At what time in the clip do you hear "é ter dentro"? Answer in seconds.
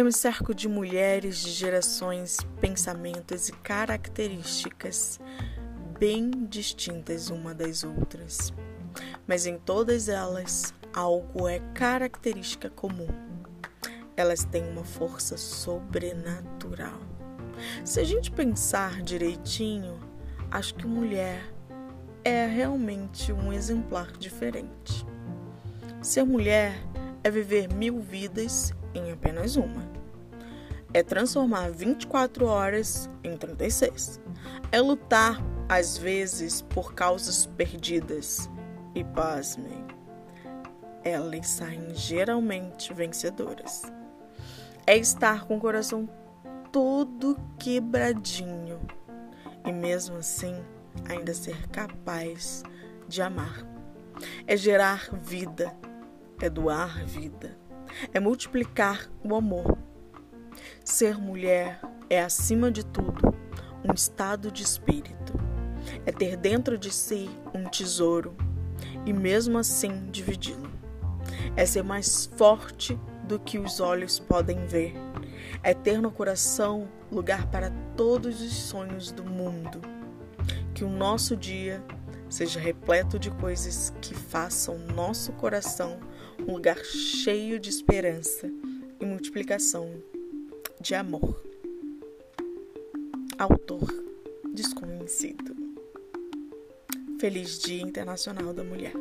66.04-66.76